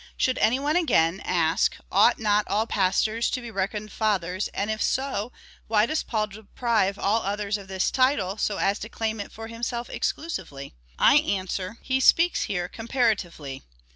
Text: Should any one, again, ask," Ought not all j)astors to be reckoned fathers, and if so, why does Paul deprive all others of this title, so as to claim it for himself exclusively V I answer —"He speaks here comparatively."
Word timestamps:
Should 0.17 0.39
any 0.39 0.59
one, 0.59 0.75
again, 0.75 1.21
ask," 1.23 1.77
Ought 1.91 2.17
not 2.17 2.47
all 2.47 2.65
j)astors 2.65 3.31
to 3.33 3.39
be 3.39 3.51
reckoned 3.51 3.91
fathers, 3.91 4.47
and 4.47 4.71
if 4.71 4.81
so, 4.81 5.31
why 5.67 5.85
does 5.85 6.01
Paul 6.01 6.25
deprive 6.25 6.97
all 6.97 7.21
others 7.21 7.55
of 7.55 7.67
this 7.67 7.91
title, 7.91 8.37
so 8.37 8.57
as 8.57 8.79
to 8.79 8.89
claim 8.89 9.19
it 9.19 9.31
for 9.31 9.45
himself 9.45 9.91
exclusively 9.91 10.69
V 10.69 10.73
I 10.97 11.15
answer 11.17 11.77
—"He 11.83 11.99
speaks 11.99 12.45
here 12.45 12.67
comparatively." 12.67 13.61